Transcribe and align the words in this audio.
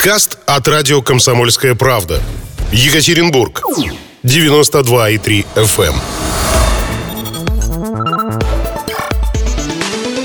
Подкаст 0.00 0.38
от 0.46 0.66
радио 0.66 1.02
«Комсомольская 1.02 1.74
правда». 1.74 2.22
Екатеринбург. 2.72 3.60
92,3 4.22 5.44
FM. 5.56 5.92
Эм. 5.92 5.96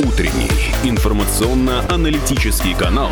Утренний 0.08 0.50
информационно-аналитический 0.90 2.74
канал 2.74 3.12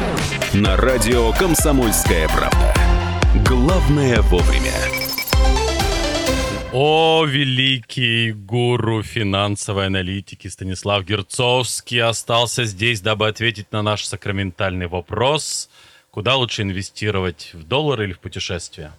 на 0.54 0.78
радио 0.78 1.34
«Комсомольская 1.34 2.30
правда». 2.30 2.74
Главное 3.46 4.22
вовремя. 4.22 4.72
О, 6.72 7.26
великий 7.26 8.32
гуру 8.32 9.04
финансовой 9.04 9.88
аналитики 9.88 10.48
Станислав 10.48 11.04
Герцовский 11.04 12.02
остался 12.02 12.64
здесь, 12.64 13.02
дабы 13.02 13.28
ответить 13.28 13.70
на 13.74 13.82
наш 13.82 14.06
сакраментальный 14.06 14.88
вопрос– 14.88 15.70
Куда 16.14 16.36
лучше 16.36 16.62
инвестировать, 16.62 17.50
в 17.54 17.64
доллар 17.64 18.04
или 18.04 18.14
в 18.14 18.20
путешествия? 18.20 18.92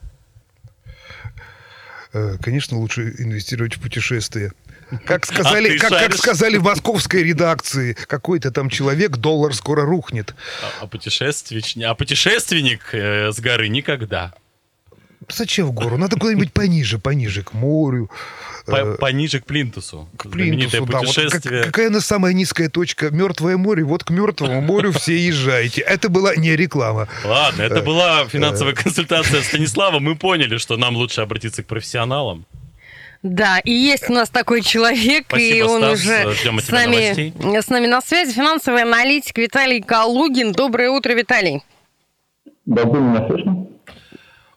Э, 2.13 2.39
конечно, 2.43 2.77
лучше 2.77 3.15
инвестировать 3.19 3.77
в 3.77 3.81
путешествия. 3.81 4.51
Как 5.07 5.25
сказали, 5.25 5.77
а 5.77 5.81
как, 5.81 5.91
как 5.91 6.17
сказали 6.17 6.57
в 6.57 6.65
московской 6.65 7.23
редакции, 7.23 7.93
какой-то 7.93 8.51
там 8.51 8.69
человек, 8.69 9.19
доллар 9.19 9.55
скоро 9.55 9.85
рухнет. 9.85 10.35
А, 10.61 10.83
а, 10.83 10.87
путешественник, 10.89 11.87
а 11.87 11.95
путешественник 11.95 12.93
э, 12.93 13.31
с 13.31 13.39
горы 13.39 13.69
никогда. 13.69 14.35
Зачем 15.31 15.67
в 15.67 15.73
гору? 15.73 15.97
Надо 15.99 16.17
куда-нибудь 16.17 16.53
пониже, 16.53 16.99
пониже, 16.99 17.43
к 17.43 17.53
морю. 17.53 18.11
По, 18.67 18.77
э, 18.77 18.97
пониже 18.97 19.41
к 19.41 19.47
Плинтусу. 19.47 20.09
К 20.17 20.29
Плинтусу, 20.29 20.87
да. 20.87 21.01
Вот 21.01 21.15
как, 21.15 21.43
какая 21.43 21.91
на 21.91 22.01
самая 22.01 22.33
низкая 22.33 22.69
точка? 22.69 23.11
Мертвое 23.11 23.57
море. 23.57 23.85
Вот 23.85 24.05
к 24.05 24.11
Мертвому 24.11 24.61
морю 24.61 24.93
все 24.93 25.17
езжайте. 25.17 25.83
Это 25.83 26.09
была 26.09 26.35
не 26.35 26.57
реклама. 26.57 27.09
Ладно, 27.25 27.63
это 27.63 27.77
э, 27.77 27.83
была 27.83 28.27
финансовая 28.27 28.73
э. 28.73 28.77
консультация 28.77 29.43
Станислава. 29.43 29.99
Мы 29.99 30.17
поняли, 30.17 30.57
что 30.57 30.77
нам 30.77 30.97
лучше 30.97 31.21
обратиться 31.21 31.63
к 31.63 31.67
профессионалам. 31.67 32.47
Да, 33.23 33.59
и 33.61 33.73
есть 33.73 34.11
у 34.11 34.13
нас 34.13 34.29
такой 34.29 34.61
человек, 34.61 35.25
Спасибо, 35.29 35.57
и 35.57 35.63
он 35.63 35.83
Стас, 35.83 36.01
уже 36.01 36.61
с 36.61 36.69
нами, 36.69 37.33
с 37.59 37.69
нами 37.69 37.87
на 37.87 38.03
связи. 38.03 38.33
Финансовый 38.33 38.83
аналитик 38.83 39.39
Виталий 39.39 39.81
Калугин. 39.81 40.53
Доброе 40.53 40.91
утро, 40.91 41.15
Виталий. 41.15 41.63
Доброе 42.67 43.01
меня 43.01 43.27
слышно? 43.27 43.54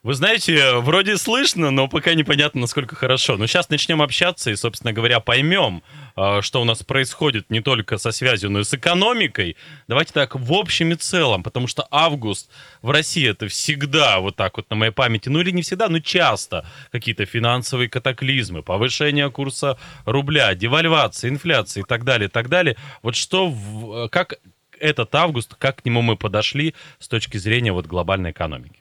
Вы 0.02 0.14
знаете, 0.14 0.76
вроде 0.76 1.18
слышно, 1.18 1.70
но 1.70 1.88
пока 1.88 2.14
непонятно, 2.14 2.62
насколько 2.62 2.94
хорошо. 2.94 3.36
Но 3.36 3.46
сейчас 3.46 3.68
начнем 3.68 4.00
общаться 4.00 4.50
и, 4.50 4.56
собственно 4.56 4.92
говоря, 4.92 5.18
поймем, 5.18 5.82
а, 6.14 6.40
что 6.40 6.60
у 6.60 6.64
нас 6.64 6.84
происходит 6.84 7.50
не 7.50 7.60
только 7.60 7.98
со 7.98 8.12
связью, 8.12 8.50
но 8.50 8.60
и 8.60 8.64
с 8.64 8.72
экономикой. 8.72 9.56
Давайте 9.88 10.12
так, 10.12 10.36
в 10.36 10.52
общем 10.52 10.92
и 10.92 10.94
целом, 10.94 11.42
потому 11.42 11.66
что 11.66 11.86
август 11.90 12.48
в 12.80 12.90
России 12.90 13.28
это 13.28 13.48
всегда 13.48 14.20
вот 14.20 14.36
так 14.36 14.56
вот 14.56 14.70
на 14.70 14.76
моей 14.76 14.92
памяти, 14.92 15.28
ну 15.30 15.40
или 15.40 15.50
не 15.50 15.62
всегда, 15.62 15.88
но 15.88 15.98
часто 15.98 16.64
какие-то 16.92 17.26
финансовые 17.26 17.88
катаклизмы, 17.88 18.62
повышение 18.62 19.30
курса 19.30 19.78
рубля, 20.04 20.54
девальвация, 20.54 21.30
инфляция 21.30 21.82
и 21.82 21.86
так 21.86 22.04
далее, 22.04 22.28
и 22.28 22.30
так 22.30 22.48
далее. 22.48 22.76
Вот 23.02 23.16
что, 23.16 24.08
как 24.12 24.34
этот 24.78 25.12
август, 25.14 25.56
как 25.56 25.82
к 25.82 25.84
нему 25.84 26.02
мы 26.02 26.16
подошли 26.16 26.74
с 27.00 27.08
точки 27.08 27.36
зрения 27.36 27.72
вот 27.72 27.86
глобальной 27.86 28.30
экономики? 28.30 28.80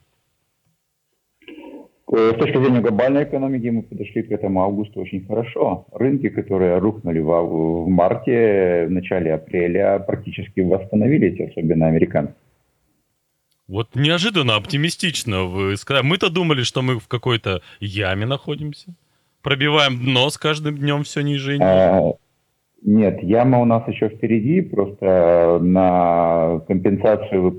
Э, 2.09 2.31
с 2.33 2.37
точки 2.37 2.57
зрения 2.57 2.79
глобальной 2.79 3.23
экономики 3.23 3.67
мы 3.67 3.83
подошли 3.83 4.23
к 4.23 4.31
этому 4.31 4.63
августу 4.63 5.01
очень 5.01 5.25
хорошо. 5.25 5.85
Рынки, 5.91 6.29
которые 6.29 6.77
рухнули 6.77 7.19
в, 7.19 7.27
в 7.27 7.87
марте, 7.89 8.85
в 8.87 8.91
начале 8.91 9.33
апреля, 9.33 9.99
практически 9.99 10.61
восстановились, 10.61 11.39
особенно 11.51 11.87
американцы. 11.87 12.33
Вот 13.67 13.89
неожиданно 13.95 14.55
оптимистично 14.55 15.43
вы 15.43 15.75
сказали. 15.75 16.05
Мы-то 16.05 16.29
думали, 16.29 16.63
что 16.63 16.81
мы 16.81 16.99
в 16.99 17.09
какой-то 17.09 17.61
яме 17.81 18.25
находимся. 18.25 18.95
Пробиваем 19.41 19.97
дно 19.97 20.29
с 20.29 20.37
каждым 20.37 20.77
днем 20.77 21.03
все 21.03 21.21
ниже 21.21 21.55
и 21.55 21.57
ниже. 21.59 21.69
А, 21.69 22.13
нет, 22.83 23.21
яма 23.21 23.59
у 23.59 23.65
нас 23.65 23.85
еще 23.89 24.07
впереди. 24.07 24.61
Просто 24.61 25.59
на 25.61 26.61
компенсацию 26.67 27.51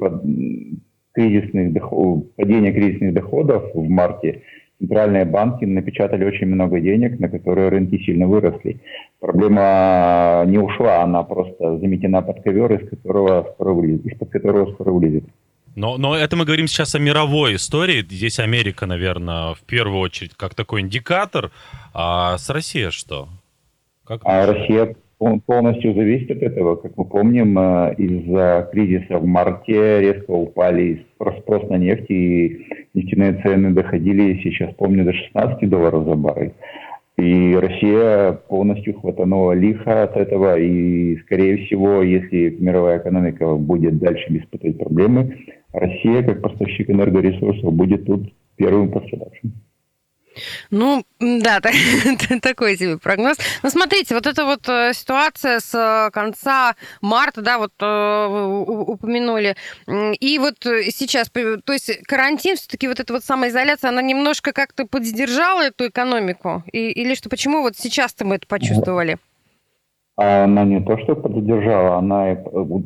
кризисных 1.19 1.73
доход, 1.73 2.35
падения 2.37 2.73
кризисных 2.73 3.13
доходов 3.13 3.65
в 3.75 3.89
марте 3.89 4.43
центральные 4.79 5.25
банки 5.25 5.65
напечатали 5.65 6.25
очень 6.25 6.47
много 6.47 6.81
денег, 6.81 7.19
на 7.19 7.29
которые 7.29 7.69
рынки 7.69 7.99
сильно 8.05 8.29
выросли. 8.29 8.81
Проблема 9.19 10.45
не 10.47 10.59
ушла, 10.59 11.03
она 11.03 11.25
просто 11.25 11.79
заметена 11.79 12.23
под 12.23 12.43
ковер, 12.45 12.73
из 12.73 12.89
которого 12.89 13.49
скоро 13.55 13.73
вылезет, 13.73 14.07
из-под 14.07 14.31
которого 14.31 14.73
скоро 14.73 14.93
вылезет. 14.93 15.25
Но, 15.75 15.97
но 15.97 16.17
это 16.17 16.37
мы 16.37 16.45
говорим 16.45 16.69
сейчас 16.69 16.95
о 16.95 17.01
мировой 17.01 17.57
истории. 17.57 18.03
Здесь 18.09 18.39
Америка, 18.39 18.87
наверное, 18.87 19.55
в 19.55 19.61
первую 19.67 20.01
очередь 20.01 20.35
как 20.37 20.55
такой 20.55 20.81
индикатор. 20.81 21.51
А 21.95 22.39
с 22.39 22.49
Россией 22.51 22.91
что? 22.91 23.29
Как 24.05 24.21
а 24.25 24.47
Россия 24.47 24.95
полностью 25.19 25.95
зависит 25.95 26.31
от 26.31 26.43
этого. 26.43 26.77
Как 26.77 26.97
мы 26.97 27.05
помним, 27.05 27.59
э, 27.59 27.95
из-за 27.99 28.69
кризиса 28.71 29.19
в 29.19 29.27
марте 29.27 30.01
резко 30.01 30.31
упали 30.31 31.05
спрос 31.15 31.69
на 31.69 31.77
нефть, 31.77 32.11
и 32.11 32.67
нефтяные 32.95 33.41
цены 33.43 33.73
доходили, 33.73 34.41
сейчас 34.43 34.75
помню, 34.75 35.05
до 35.05 35.13
16 35.13 35.69
долларов 35.69 36.05
за 36.05 36.15
баррель. 36.15 36.53
И 37.17 37.57
Россия 37.57 38.33
полностью 38.33 38.95
хватанула 39.01 39.53
лихо 39.53 40.05
от 40.05 40.17
этого, 40.17 40.57
и, 40.57 41.17
скорее 41.23 41.67
всего, 41.67 42.03
если 42.03 42.57
мировая 42.61 42.99
экономика 42.99 43.57
будет 43.57 43.99
дальше 43.99 44.27
испытывать 44.37 44.79
проблемы, 44.79 45.37
Россия, 45.73 46.23
как 46.23 46.43
поставщик 46.43 46.89
энергоресурсов, 46.89 47.73
будет 47.73 48.07
тут 48.07 48.33
первым 48.57 48.93
пострадавшим. 48.93 49.53
Ну, 50.71 51.05
да, 51.21 51.61
такой 52.43 52.77
себе 52.77 52.99
прогноз. 52.99 53.37
Но 53.63 53.71
смотрите, 53.71 54.15
вот 54.15 54.27
эта 54.27 54.45
вот 54.45 54.69
э, 54.69 54.93
ситуация 54.95 55.61
с 55.61 55.75
э, 55.75 56.11
конца 56.13 56.75
марта, 57.01 57.43
да, 57.43 57.59
вот 57.59 57.73
э, 57.81 58.27
упомянули, 58.67 59.57
и 59.87 60.39
вот 60.39 60.57
сейчас, 60.63 61.31
то 61.31 61.73
есть 61.73 62.03
карантин, 62.05 62.57
все-таки 62.57 62.89
вот 62.89 63.01
эта 63.01 63.13
вот 63.13 63.25
самоизоляция, 63.25 63.91
она 63.91 64.03
немножко 64.03 64.53
как-то 64.53 64.87
поддержала 64.87 65.63
эту 65.63 65.89
экономику? 65.89 66.63
И, 66.73 66.91
или 66.91 67.15
что, 67.15 67.29
почему 67.29 67.63
вот 67.63 67.77
сейчас-то 67.77 68.25
мы 68.25 68.37
это 68.37 68.47
почувствовали? 68.47 69.19
Она 70.21 70.65
не 70.65 70.81
то, 70.81 70.99
что 70.99 71.15
поддержала, 71.15 71.99
она 71.99 72.37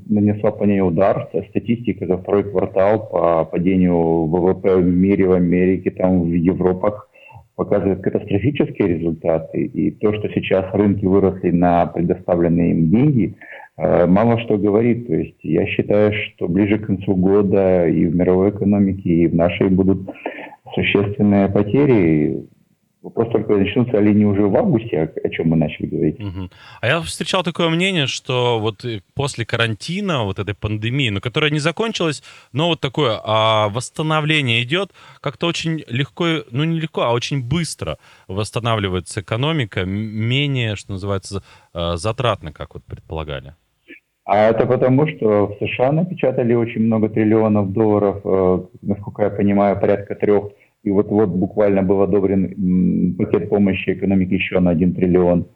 нанесла 0.06 0.50
по 0.50 0.64
ней 0.64 0.82
удар. 0.82 1.30
Статистика 1.48 2.06
за 2.06 2.18
второй 2.18 2.44
квартал 2.44 3.08
по 3.08 3.46
падению 3.46 4.26
ВВП 4.26 4.76
в 4.76 4.84
мире, 4.84 5.26
в 5.26 5.32
Америке, 5.32 5.90
там 5.92 6.24
в 6.24 6.34
Европах 6.34 7.08
показывает 7.56 8.02
катастрофические 8.02 8.88
результаты. 8.88 9.64
И 9.64 9.90
то, 9.90 10.12
что 10.14 10.28
сейчас 10.28 10.72
рынки 10.74 11.04
выросли 11.04 11.50
на 11.50 11.86
предоставленные 11.86 12.72
им 12.72 12.90
деньги, 12.90 13.36
э, 13.76 14.06
мало 14.06 14.38
что 14.40 14.56
говорит. 14.56 15.06
То 15.06 15.14
есть 15.14 15.38
я 15.42 15.66
считаю, 15.66 16.12
что 16.12 16.48
ближе 16.48 16.78
к 16.78 16.86
концу 16.86 17.14
года 17.14 17.86
и 17.86 18.06
в 18.06 18.14
мировой 18.14 18.50
экономике, 18.50 19.08
и 19.08 19.26
в 19.26 19.34
нашей 19.34 19.68
будут 19.68 20.10
существенные 20.74 21.48
потери. 21.48 22.44
Вопрос 23.02 23.32
только 23.32 23.56
начнутся 23.56 23.98
ли 23.98 24.14
не 24.14 24.24
уже 24.24 24.42
в 24.42 24.56
августе, 24.56 25.12
о, 25.24 25.28
чем 25.30 25.48
мы 25.48 25.56
начали 25.56 25.86
говорить. 25.86 26.20
Угу. 26.20 26.50
А 26.80 26.86
я 26.86 27.00
встречал 27.00 27.42
такое 27.42 27.68
мнение, 27.68 28.06
что 28.06 28.60
вот 28.60 28.84
после 29.14 29.44
карантина, 29.44 30.22
вот 30.22 30.38
этой 30.38 30.54
пандемии, 30.54 31.10
но 31.10 31.20
которая 31.20 31.50
не 31.50 31.58
закончилась, 31.58 32.22
но 32.52 32.68
вот 32.68 32.80
такое 32.80 33.20
а 33.24 33.68
восстановление 33.70 34.62
идет, 34.62 34.92
как-то 35.20 35.48
очень 35.48 35.82
легко, 35.88 36.44
ну 36.52 36.62
не 36.62 36.78
легко, 36.78 37.02
а 37.02 37.12
очень 37.12 37.42
быстро 37.42 37.98
восстанавливается 38.28 39.20
экономика, 39.20 39.84
менее, 39.84 40.76
что 40.76 40.92
называется, 40.92 41.42
э, 41.74 41.96
затратно, 41.96 42.52
как 42.52 42.74
вот 42.74 42.84
предполагали. 42.84 43.54
А 44.24 44.38
это 44.48 44.64
потому, 44.66 45.08
что 45.08 45.48
в 45.48 45.56
США 45.58 45.90
напечатали 45.90 46.54
очень 46.54 46.82
много 46.82 47.08
триллионов 47.08 47.72
долларов, 47.72 48.20
э, 48.24 48.62
насколько 48.82 49.24
я 49.24 49.30
понимаю, 49.30 49.80
порядка 49.80 50.14
трех 50.14 50.52
и 50.82 50.90
вот-вот 50.90 51.30
буквально 51.30 51.82
был 51.82 52.02
одобрен 52.02 53.14
пакет 53.16 53.48
помощи 53.48 53.90
экономике 53.90 54.34
еще 54.34 54.58
на 54.60 54.70
1 54.70 54.94
триллион. 54.94 55.46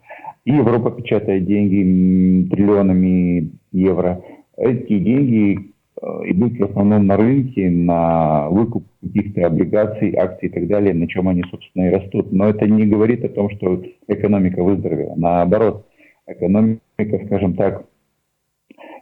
И 0.45 0.51
Европа 0.51 0.91
печатает 0.91 1.45
деньги 1.45 2.49
триллионами 2.49 3.51
евро. 3.73 4.23
Эти 4.55 4.97
деньги 4.97 5.73
э, 6.01 6.07
идут 6.27 6.57
в 6.57 6.63
основном 6.63 7.05
на 7.05 7.17
рынке, 7.17 7.69
на 7.69 8.49
выкуп 8.49 8.85
каких-то 9.01 9.47
облигаций, 9.47 10.15
акций 10.15 10.47
и 10.47 10.51
так 10.51 10.67
далее, 10.67 10.93
на 10.93 11.07
чем 11.07 11.27
они, 11.27 11.43
собственно, 11.51 11.87
и 11.87 11.93
растут. 11.93 12.31
Но 12.31 12.47
это 12.47 12.65
не 12.65 12.85
говорит 12.85 13.25
о 13.25 13.29
том, 13.29 13.49
что 13.49 13.83
экономика 14.07 14.63
выздоровела. 14.63 15.15
Наоборот, 15.17 15.85
экономика, 16.25 17.25
скажем 17.25 17.55
так, 17.55 17.85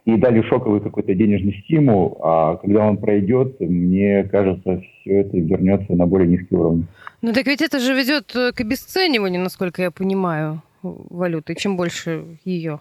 и 0.04 0.16
дали 0.16 0.40
шоковый 0.42 0.80
какой-то 0.80 1.14
денежный 1.14 1.60
стимул, 1.64 2.18
а 2.22 2.56
когда 2.56 2.86
он 2.86 2.96
пройдет, 2.98 3.58
мне 3.60 4.24
кажется, 4.24 4.80
все 5.00 5.20
это 5.20 5.36
вернется 5.36 5.92
на 5.94 6.06
более 6.06 6.28
низкий 6.28 6.54
уровень. 6.54 6.86
Ну 7.22 7.32
так 7.32 7.46
ведь 7.46 7.60
это 7.60 7.80
же 7.80 7.92
ведет 7.92 8.34
э, 8.36 8.52
к 8.52 8.60
обесцениванию, 8.60 9.42
насколько 9.42 9.82
я 9.82 9.90
понимаю, 9.90 10.62
валюты, 10.82 11.54
чем 11.56 11.76
больше 11.76 12.38
ее. 12.44 12.80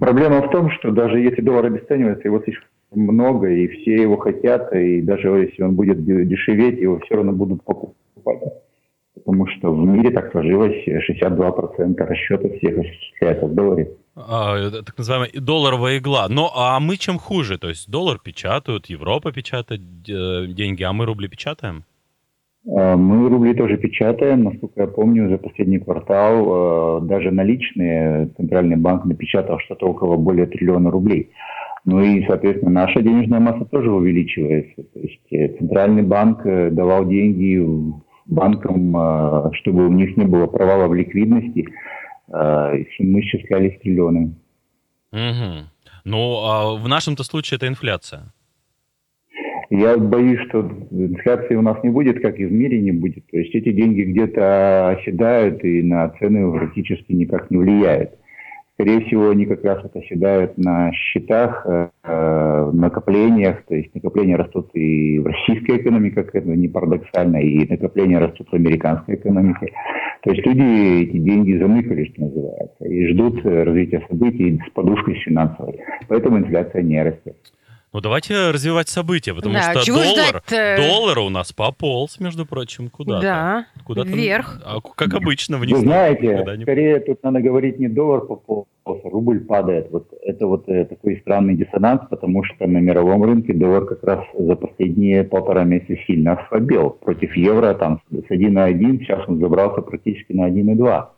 Проблема 0.00 0.42
в 0.42 0.50
том, 0.50 0.70
что 0.70 0.90
даже 0.90 1.18
если 1.18 1.40
доллар 1.40 1.66
обесценивается, 1.66 2.28
его 2.28 2.40
слишком 2.42 2.68
много, 2.92 3.48
и 3.48 3.66
все 3.68 4.02
его 4.02 4.18
хотят, 4.18 4.72
и 4.74 5.00
даже 5.00 5.28
если 5.28 5.62
он 5.62 5.74
будет 5.74 6.04
дешеветь, 6.04 6.78
его 6.78 7.00
все 7.00 7.16
равно 7.16 7.32
будут 7.32 7.64
покупать. 7.64 8.38
Потому 9.14 9.46
что 9.46 9.72
в 9.72 9.86
мире 9.86 10.10
так 10.10 10.30
сложилось, 10.30 10.86
62% 10.86 11.96
расчетов 11.96 12.52
всех 12.56 12.78
осуществляется 12.78 13.46
в 13.46 13.54
долларе. 13.54 13.96
А, 14.14 14.70
так 14.70 14.98
называемая 14.98 15.30
долларовая 15.34 15.98
игла. 15.98 16.26
Но 16.28 16.52
а 16.54 16.78
мы 16.80 16.96
чем 16.96 17.18
хуже? 17.18 17.58
То 17.58 17.68
есть 17.68 17.90
доллар 17.90 18.18
печатают, 18.22 18.86
Европа 18.86 19.32
печатает 19.32 19.80
э, 20.08 20.46
деньги, 20.48 20.82
а 20.82 20.92
мы 20.92 21.06
рубли 21.06 21.28
печатаем? 21.28 21.84
А, 22.68 22.96
мы 22.96 23.30
рубли 23.30 23.54
тоже 23.54 23.78
печатаем. 23.78 24.44
Насколько 24.44 24.82
я 24.82 24.86
помню, 24.86 25.30
за 25.30 25.38
последний 25.38 25.78
квартал 25.78 26.98
э, 26.98 27.06
даже 27.06 27.30
наличные 27.30 28.28
Центральный 28.36 28.76
банк 28.76 29.06
напечатал 29.06 29.58
что-то 29.60 29.86
около 29.86 30.16
более 30.16 30.46
триллиона 30.46 30.90
рублей. 30.90 31.30
Ну 31.86 32.00
и, 32.00 32.24
соответственно, 32.26 32.70
наша 32.70 33.00
денежная 33.00 33.40
масса 33.40 33.64
тоже 33.64 33.90
увеличивается. 33.90 34.82
То 34.92 35.00
есть 35.00 35.32
э, 35.32 35.56
Центральный 35.56 36.02
банк 36.02 36.42
давал 36.44 37.06
деньги 37.06 37.58
банкам, 38.26 39.52
чтобы 39.54 39.86
у 39.86 39.92
них 39.92 40.16
не 40.18 40.26
было 40.26 40.46
провала 40.46 40.86
в 40.86 40.94
ликвидности– 40.94 41.66
мы 42.32 43.20
исчислялись 43.20 43.78
триллионами. 43.80 44.34
Угу. 45.12 45.68
Ну, 46.04 46.38
а 46.44 46.74
в 46.74 46.88
нашем-то 46.88 47.22
случае 47.22 47.56
это 47.56 47.68
инфляция. 47.68 48.32
Я 49.70 49.96
боюсь, 49.96 50.40
что 50.48 50.60
инфляции 50.90 51.54
у 51.54 51.62
нас 51.62 51.82
не 51.82 51.90
будет, 51.90 52.20
как 52.20 52.38
и 52.38 52.44
в 52.44 52.52
мире 52.52 52.80
не 52.80 52.92
будет. 52.92 53.26
То 53.30 53.38
есть 53.38 53.54
эти 53.54 53.72
деньги 53.72 54.02
где-то 54.02 54.90
оседают 54.90 55.64
и 55.64 55.82
на 55.82 56.10
цены 56.18 56.52
практически 56.52 57.12
никак 57.12 57.50
не 57.50 57.56
влияют. 57.56 58.10
Скорее 58.74 59.04
всего, 59.04 59.30
они 59.30 59.46
как 59.46 59.62
раз 59.64 59.82
вот 59.82 59.94
оседают 59.96 60.56
на 60.56 60.92
счетах, 60.92 61.66
э, 61.66 62.70
накоплениях. 62.72 63.64
То 63.66 63.74
есть 63.74 63.94
накопления 63.94 64.36
растут 64.36 64.70
и 64.74 65.18
в 65.18 65.26
российской 65.26 65.76
экономике, 65.76 66.22
как 66.22 66.34
это 66.34 66.48
не 66.48 66.68
парадоксально, 66.68 67.36
и 67.36 67.68
накопления 67.68 68.18
растут 68.18 68.48
в 68.50 68.54
американской 68.54 69.16
экономике. 69.16 69.72
То 70.22 70.30
есть 70.30 70.46
люди 70.46 71.02
эти 71.02 71.18
деньги 71.18 71.58
заныкали, 71.58 72.04
что 72.12 72.22
называется, 72.22 72.84
и 72.84 73.06
ждут 73.08 73.44
развития 73.44 74.04
событий 74.08 74.60
с 74.66 74.70
подушкой 74.72 75.14
финансовой. 75.14 75.80
Поэтому 76.08 76.38
инфляция 76.38 76.82
не 76.82 77.02
растет. 77.02 77.36
Ну, 77.92 78.00
давайте 78.00 78.50
развивать 78.50 78.88
события, 78.88 79.34
потому 79.34 79.54
да, 79.54 79.74
что 79.74 79.92
доллар, 79.92 80.42
доллар 80.48 81.18
у 81.18 81.28
нас 81.28 81.52
пополз, 81.52 82.18
между 82.20 82.46
прочим, 82.46 82.88
куда-то. 82.88 83.20
Да, 83.20 83.66
куда-то 83.84 84.08
вверх. 84.08 84.62
А, 84.64 84.80
как 84.80 85.12
обычно, 85.12 85.58
вниз. 85.58 85.76
Вы 85.76 85.80
знаете, 85.80 86.42
не... 86.56 86.62
скорее 86.62 87.00
тут 87.00 87.22
надо 87.22 87.40
говорить 87.40 87.78
не 87.78 87.88
доллар 87.88 88.22
пополз, 88.22 88.66
а 88.86 88.92
рубль 89.04 89.40
падает. 89.40 89.88
Вот 89.90 90.08
это 90.22 90.46
вот 90.46 90.70
э, 90.70 90.86
такой 90.86 91.18
странный 91.18 91.54
диссонанс, 91.54 92.00
потому 92.08 92.44
что 92.44 92.66
на 92.66 92.78
мировом 92.78 93.24
рынке 93.24 93.52
доллар 93.52 93.84
как 93.84 94.02
раз 94.04 94.24
за 94.38 94.56
последние 94.56 95.22
полтора 95.24 95.64
месяца 95.64 95.94
сильно 96.06 96.32
ослабел. 96.32 96.90
Против 96.90 97.36
евро 97.36 97.74
там 97.74 98.00
с 98.10 98.30
1,1, 98.30 99.00
сейчас 99.00 99.28
он 99.28 99.38
забрался 99.38 99.82
практически 99.82 100.32
на 100.32 100.48
1,2. 100.48 101.08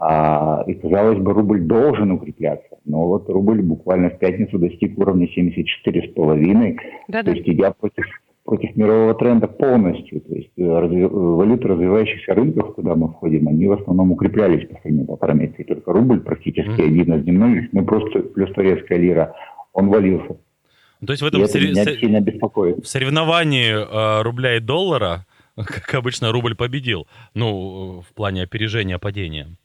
А, 0.00 0.62
и, 0.66 0.74
казалось 0.74 1.18
бы, 1.18 1.32
рубль 1.32 1.62
должен 1.62 2.12
укрепляться. 2.12 2.78
Но 2.84 3.06
вот 3.06 3.28
рубль 3.28 3.60
буквально 3.62 4.10
в 4.10 4.18
пятницу 4.18 4.58
достиг 4.58 4.96
уровня 4.96 5.26
74,5. 5.26 6.76
Да-да. 7.08 7.22
То 7.24 7.36
есть 7.36 7.48
идя 7.48 7.72
против, 7.72 8.04
против 8.44 8.76
мирового 8.76 9.14
тренда 9.14 9.48
полностью. 9.48 10.20
То 10.20 10.34
есть 10.36 10.52
э, 10.56 10.62
разви, 10.64 11.04
валюты 11.04 11.66
развивающихся 11.66 12.32
рынков, 12.34 12.76
куда 12.76 12.94
мы 12.94 13.08
входим, 13.08 13.48
они 13.48 13.66
в 13.66 13.72
основном 13.72 14.12
укреплялись 14.12 14.68
последние 14.68 15.04
полтора 15.04 15.34
месяца. 15.34 15.62
И 15.62 15.64
только 15.64 15.92
рубль 15.92 16.20
практически 16.20 16.80
mm-hmm. 16.80 16.86
один 16.86 17.14
из 17.14 17.24
дневных, 17.24 17.72
ну 17.72 17.84
просто 17.84 18.20
плюс 18.20 18.52
турецкая 18.52 18.98
лира, 18.98 19.34
он 19.72 19.88
валился. 19.88 20.36
То 21.04 21.12
есть 21.12 21.22
в 21.22 21.26
этом 21.26 21.44
сорев... 21.46 21.98
сильно 21.98 22.20
беспокоит. 22.20 22.84
в 22.84 22.88
соревновании 22.88 23.72
э, 23.72 24.22
рубля 24.22 24.56
и 24.56 24.60
доллара, 24.60 25.26
как 25.66 25.94
обычно, 25.94 26.32
рубль 26.32 26.54
победил. 26.54 27.06
Ну, 27.34 28.02
в 28.08 28.14
плане 28.14 28.42
опережения 28.42 28.98
падения. 28.98 29.56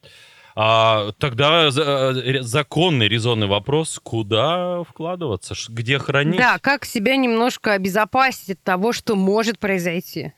А, 0.56 1.12
тогда 1.18 1.70
э, 1.70 2.42
законный 2.42 3.08
резонный 3.08 3.48
вопрос, 3.48 4.00
куда 4.04 4.84
вкладываться, 4.84 5.56
где 5.70 5.98
хранить? 5.98 6.38
Да, 6.38 6.60
как 6.60 6.86
себя 6.86 7.16
немножко 7.16 7.74
обезопасить 7.74 8.52
от 8.52 8.64
того, 8.64 8.94
что 8.94 9.16
может 9.16 9.58
произойти? 9.58 10.34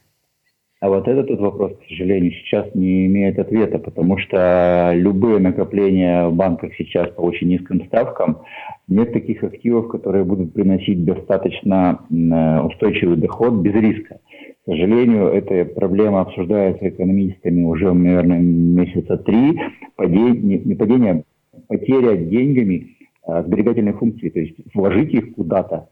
А 0.86 0.88
вот 0.88 1.08
этот 1.08 1.32
вот 1.32 1.40
вопрос, 1.40 1.72
к 1.80 1.90
сожалению, 1.90 2.32
сейчас 2.32 2.68
не 2.76 3.08
имеет 3.08 3.40
ответа, 3.40 3.80
потому 3.80 4.20
что 4.20 4.92
любые 4.94 5.40
накопления 5.40 6.28
в 6.28 6.36
банках 6.36 6.76
сейчас 6.78 7.10
по 7.10 7.22
очень 7.22 7.48
низким 7.48 7.84
ставкам, 7.88 8.44
нет 8.88 9.12
таких 9.12 9.44
активов, 9.44 9.88
которые 9.88 10.26
будут 10.26 10.54
приносить 10.54 11.04
достаточно 11.04 12.02
э, 12.12 12.62
устойчивый 12.62 13.18
доход 13.18 13.56
без 13.64 13.74
риска. 13.74 14.20
К 14.64 14.70
сожалению, 14.70 15.30
эта 15.30 15.66
проблема 15.66 16.22
обсуждается 16.22 16.88
экономистами 16.88 17.64
уже, 17.64 17.92
наверное, 17.92 18.42
месяца 18.42 19.18
три. 19.18 19.60
Падение, 19.96 20.60
не 20.60 20.76
падение, 20.76 21.24
а 21.52 21.62
потеря 21.68 22.16
деньгами 22.16 22.90
а, 23.24 23.42
сберегательной 23.42 23.94
функции, 23.94 24.30
то 24.30 24.40
есть 24.40 24.56
вложить 24.76 25.12
их 25.16 25.34
куда-то, 25.34 25.90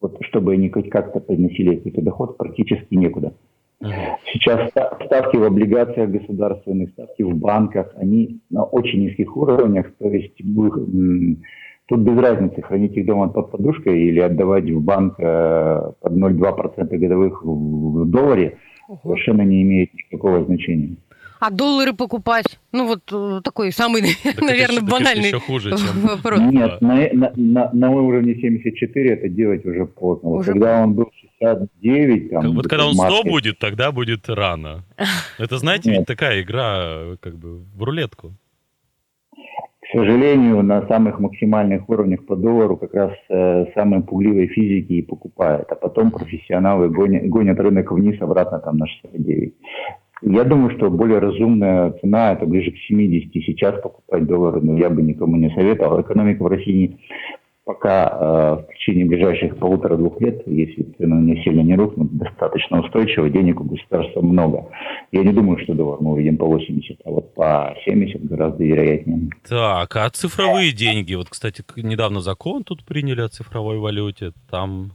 вот, 0.00 0.16
чтобы 0.22 0.54
они 0.54 0.70
хоть 0.70 0.88
как-то 0.88 1.20
приносили 1.20 1.76
какой-то 1.76 2.00
доход, 2.00 2.38
практически 2.38 2.94
некуда. 2.94 3.34
Сейчас 4.32 4.70
ставки 4.70 5.36
в 5.36 5.44
облигациях 5.44 6.10
государственных, 6.10 6.90
ставки 6.90 7.22
в 7.22 7.34
банках, 7.36 7.92
они 7.96 8.40
на 8.50 8.64
очень 8.64 9.00
низких 9.00 9.36
уровнях, 9.36 9.92
то 9.98 10.08
есть 10.08 10.34
Тут 11.86 12.00
без 12.00 12.16
разницы, 12.16 12.62
хранить 12.62 12.96
их 12.96 13.04
дома 13.04 13.28
под 13.28 13.50
подушкой 13.50 14.00
или 14.04 14.18
отдавать 14.18 14.70
в 14.70 14.80
банк 14.80 15.16
э, 15.18 15.92
под 16.00 16.12
0,2% 16.12 16.96
годовых 16.96 17.42
в 17.44 18.06
долларе 18.06 18.56
угу. 18.88 19.00
совершенно 19.02 19.42
не 19.42 19.60
имеет 19.62 19.92
никакого 19.92 20.44
значения. 20.46 20.96
А 21.40 21.50
доллары 21.50 21.92
покупать? 21.92 22.58
Ну, 22.72 22.86
вот 22.86 23.00
э, 23.12 23.40
такой 23.44 23.70
самый, 23.70 24.00
так 24.24 24.40
наверное, 24.40 24.78
это, 24.78 24.86
банальный 24.86 25.26
еще 25.26 25.40
хуже, 25.40 25.76
чем... 25.76 26.08
вопрос. 26.08 26.40
Нет, 26.40 26.80
на, 26.80 27.32
на, 27.36 27.70
на 27.70 27.90
уровне 27.90 28.34
74 28.36 29.10
это 29.10 29.28
делать 29.28 29.66
уже 29.66 29.84
поздно. 29.84 30.30
Уже... 30.30 30.52
когда 30.52 30.82
он 30.82 30.94
был 30.94 31.10
69... 31.40 32.30
Там, 32.30 32.54
вот 32.54 32.68
когда 32.68 32.86
он 32.86 32.94
100 32.94 33.22
будет, 33.24 33.58
тогда 33.58 33.92
будет 33.92 34.28
рано. 34.28 34.84
Это, 35.38 35.58
знаете, 35.58 35.90
ведь 35.90 36.06
такая 36.06 36.42
игра 36.42 37.16
как 37.20 37.36
бы 37.36 37.58
в 37.58 37.82
рулетку 37.82 38.32
к 39.84 39.96
сожалению, 39.96 40.62
на 40.62 40.86
самых 40.88 41.20
максимальных 41.20 41.88
уровнях 41.88 42.24
по 42.26 42.36
доллару 42.36 42.76
как 42.76 42.94
раз 42.94 43.12
э, 43.28 43.66
самые 43.74 44.02
пугливые 44.02 44.48
физики 44.48 44.94
и 44.94 45.02
покупают, 45.02 45.70
а 45.70 45.74
потом 45.74 46.10
профессионалы 46.10 46.88
гонят, 46.88 47.28
гонят 47.28 47.60
рынок 47.60 47.92
вниз 47.92 48.20
обратно 48.20 48.58
там 48.60 48.78
на 48.78 48.86
69. 48.86 49.54
Я 50.22 50.44
думаю, 50.44 50.70
что 50.76 50.90
более 50.90 51.18
разумная 51.18 51.92
цена 52.00 52.32
это 52.32 52.46
ближе 52.46 52.72
к 52.72 52.78
70 52.88 53.30
сейчас 53.44 53.80
покупать 53.82 54.26
доллары, 54.26 54.60
но 54.62 54.78
я 54.78 54.88
бы 54.88 55.02
никому 55.02 55.36
не 55.36 55.50
советовал. 55.50 56.00
Экономика 56.00 56.42
в 56.42 56.46
России 56.46 56.98
пока 57.64 58.08
э, 58.08 58.64
в 58.68 58.74
течение 58.74 59.06
ближайших 59.06 59.58
полутора-двух 59.58 60.20
лет, 60.20 60.42
если 60.46 60.82
цены 60.98 61.14
не 61.22 61.42
сильно 61.42 61.62
не 61.62 61.74
рухнут, 61.74 62.12
достаточно 62.16 62.80
устойчиво, 62.80 63.30
денег 63.30 63.60
у 63.60 63.64
государства 63.64 64.20
много. 64.20 64.68
Я 65.12 65.22
не 65.22 65.32
думаю, 65.32 65.58
что 65.64 65.74
доллар 65.74 66.00
мы 66.00 66.12
увидим 66.12 66.36
по 66.36 66.46
80, 66.46 67.00
а 67.04 67.10
вот 67.10 67.34
по 67.34 67.74
70 67.84 68.24
гораздо 68.26 68.64
вероятнее. 68.64 69.30
Так, 69.48 69.96
а 69.96 70.10
цифровые 70.10 70.72
деньги? 70.72 71.14
Вот, 71.14 71.28
кстати, 71.30 71.64
недавно 71.76 72.20
закон 72.20 72.64
тут 72.64 72.84
приняли 72.84 73.22
о 73.22 73.28
цифровой 73.28 73.78
валюте. 73.78 74.32
Там? 74.50 74.92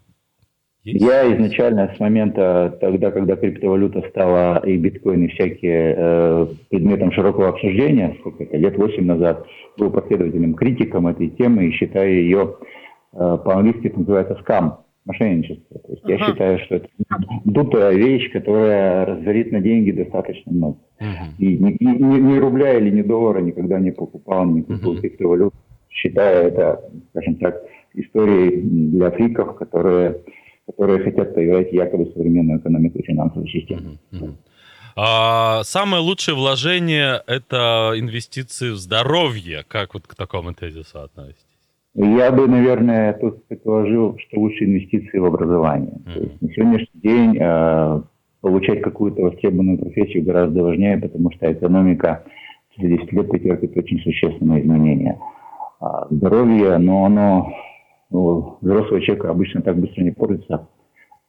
Я 0.93 1.33
изначально 1.33 1.93
с 1.95 1.99
момента 1.99 2.77
тогда, 2.81 3.11
когда 3.11 3.35
криптовалюта 3.35 4.03
стала 4.09 4.61
и 4.65 4.77
биткоин, 4.77 5.25
и 5.25 5.27
всякие 5.29 5.95
э, 5.97 6.47
предметом 6.69 7.11
широкого 7.11 7.49
обсуждения, 7.49 8.15
сколько 8.19 8.43
это, 8.43 8.57
лет 8.57 8.77
8 8.77 9.05
назад, 9.05 9.45
был 9.77 9.91
последовательным 9.91 10.55
критиком 10.55 11.07
этой 11.07 11.29
темы 11.29 11.65
и 11.65 11.71
считаю 11.71 12.13
ее, 12.13 12.55
э, 13.13 13.37
по-английски 13.43 13.87
это 13.87 13.99
называется 13.99 14.37
скам, 14.41 14.79
мошенничество. 15.05 15.79
То 15.79 15.91
есть 15.91 16.03
ага. 16.03 16.13
я 16.13 16.19
считаю, 16.19 16.59
что 16.59 16.75
это 16.75 16.87
дутая 17.45 17.95
вещь, 17.95 18.31
которая 18.31 19.05
разорит 19.05 19.51
на 19.51 19.59
деньги 19.59 19.91
достаточно 19.91 20.51
много. 20.51 20.77
Ага. 20.99 21.33
И 21.39 21.57
ни, 21.57 21.77
ни, 21.79 22.19
ни 22.19 22.37
рубля 22.37 22.77
или 22.77 22.89
ни 22.89 23.01
доллара 23.01 23.39
никогда 23.39 23.79
не 23.79 23.91
покупал, 23.91 24.45
не 24.45 24.61
купил 24.61 24.91
ага. 24.91 25.01
криптовалют. 25.01 25.53
Считаю 25.89 26.47
это, 26.49 26.81
скажем 27.09 27.35
так, 27.35 27.61
историей 27.95 28.61
для 28.61 29.09
фриков, 29.11 29.55
которые 29.55 30.17
которые 30.71 31.03
хотят 31.03 31.33
поиграть 31.33 31.71
якобы 31.73 32.11
современную 32.13 32.59
экономику 32.59 32.99
и 32.99 33.03
финансовую 33.03 33.47
систему. 33.47 33.97
А, 34.95 35.63
самое 35.63 36.03
лучшее 36.03 36.35
вложение– 36.35 37.21
это 37.27 37.93
инвестиции 37.95 38.71
в 38.71 38.75
здоровье. 38.75 39.63
Как 39.67 39.93
вот 39.93 40.07
к 40.07 40.15
такому 40.15 40.53
тезису 40.53 40.99
относитесь? 40.99 41.45
Я 41.95 42.31
бы, 42.31 42.47
наверное, 42.47 43.13
тут 43.13 43.45
предположил, 43.47 44.17
что 44.19 44.39
лучше 44.39 44.65
инвестиции 44.65 45.17
в 45.17 45.25
образование. 45.25 45.93
Mm-hmm. 45.93 46.13
То 46.13 46.19
есть 46.19 46.41
на 46.41 46.53
сегодняшний 46.53 47.01
день 47.01 47.37
э, 47.39 48.01
получать 48.41 48.81
какую-то 48.81 49.21
востребованную 49.21 49.77
профессию 49.77 50.23
гораздо 50.23 50.63
важнее, 50.63 50.97
потому 50.97 51.31
что 51.31 51.51
экономика 51.51 52.23
за 52.77 52.87
10 52.87 53.11
лет 53.11 53.29
претерпит 53.29 53.75
очень 53.77 53.99
существенные 54.01 54.61
изменения. 54.61 55.19
А 55.79 56.07
здоровье, 56.09 56.77
но 56.77 57.05
оно 57.05 57.53
ну, 58.09 58.57
взрослого 58.61 59.01
человека 59.01 59.29
обычно 59.29 59.61
так 59.61 59.77
быстро 59.77 60.03
не 60.03 60.11
портится 60.11 60.67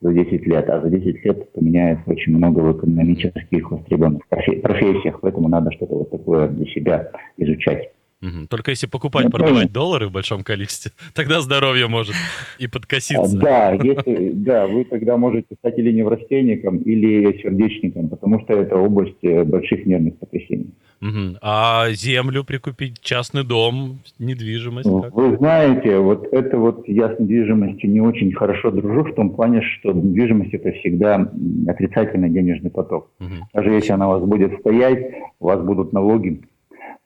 за 0.01 0.13
10 0.13 0.47
лет, 0.47 0.69
а 0.71 0.81
за 0.81 0.89
10 0.89 1.25
лет 1.25 1.53
поменяется 1.53 2.11
очень 2.11 2.35
много 2.37 2.61
в 2.61 2.79
экономических 2.79 3.71
востребованных 3.71 4.27
профессиях, 4.29 5.21
поэтому 5.21 5.49
надо 5.49 5.71
что-то 5.73 5.95
вот 5.95 6.11
такое 6.11 6.49
для 6.49 6.67
себя 6.67 7.11
изучать. 7.37 7.91
Угу. 8.23 8.49
Только 8.51 8.71
если 8.71 8.87
покупать, 8.87 9.25
ну, 9.25 9.31
продавать 9.31 9.73
доллары 9.73 10.09
в 10.09 10.13
большом 10.13 10.43
количестве, 10.43 10.93
тогда 11.15 11.41
здоровье 11.41 11.87
может 11.87 12.15
и 12.59 12.67
подкоситься. 12.67 13.39
Да, 13.39 13.73
если, 13.73 14.33
да, 14.33 14.67
вы 14.67 14.85
тогда 14.85 15.17
можете 15.17 15.55
стать 15.59 15.79
или 15.79 15.91
неврастенником, 15.91 16.79
или 16.79 17.41
сердечником, 17.43 18.09
потому 18.09 18.41
что 18.41 18.55
это 18.55 18.77
область 18.77 19.23
э, 19.23 19.45
больших 19.45 19.87
нервных 19.87 20.19
потрясений. 20.19 20.75
Угу. 21.03 21.39
А 21.41 21.91
землю 21.93 22.45
прикупить, 22.45 23.01
частный 23.01 23.43
дом, 23.43 24.01
недвижимость? 24.19 24.89
Как? 24.89 25.15
Вы 25.15 25.37
знаете, 25.39 25.99
вот 25.99 26.27
это 26.31 26.59
вот 26.59 26.87
я 26.87 27.15
с 27.15 27.19
недвижимостью 27.19 27.91
не 27.91 28.01
очень 28.01 28.33
хорошо 28.33 28.71
дружу 28.71 29.05
в 29.05 29.15
том 29.15 29.31
плане, 29.31 29.63
что 29.63 29.93
недвижимость 29.93 30.53
это 30.53 30.73
всегда 30.73 31.31
отрицательный 31.67 32.29
денежный 32.29 32.71
поток. 32.71 33.11
Угу. 33.19 33.49
Даже 33.55 33.71
если 33.71 33.93
она 33.93 34.09
у 34.09 34.21
вас 34.21 34.29
будет 34.29 34.61
стоять, 34.61 35.15
у 35.41 35.47
вас 35.47 35.61
будут 35.63 35.95
налоги, 35.95 36.43